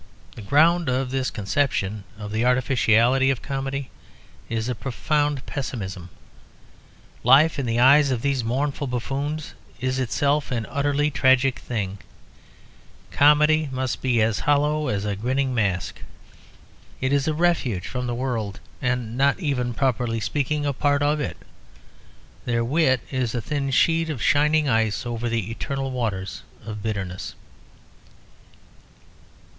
[0.35, 3.91] The ground of this conception of the artificiality of comedy
[4.49, 6.09] is a profound pessimism.
[7.23, 11.99] Life in the eyes of these mournful buffoons is itself an utterly tragic thing;
[13.11, 15.99] comedy must be as hollow as a grinning mask.
[16.99, 21.19] It is a refuge from the world, and not even, properly speaking, a part of
[21.19, 21.37] it.
[22.45, 27.35] Their wit is a thin sheet of shining ice over the eternal waters of bitterness.